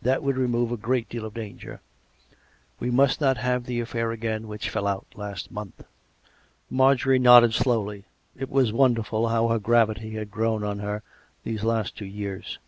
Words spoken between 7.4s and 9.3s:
slowly. (It was wonderful